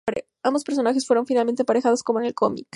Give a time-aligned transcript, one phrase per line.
[0.41, 2.67] Ambos personajes fueron finalmente emparejados, como en el cómic.